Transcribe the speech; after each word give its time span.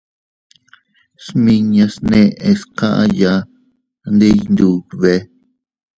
Smiñas 1.25 1.95
neʼes 2.09 2.61
kaya 2.77 3.33
ndi 4.13 4.27
Iyndube. 4.35 5.13